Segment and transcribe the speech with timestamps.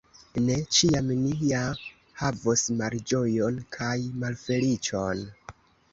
[0.43, 1.59] Ne ĉiam ni ja
[2.21, 5.23] havos malĝojon kaj malfeliĉon!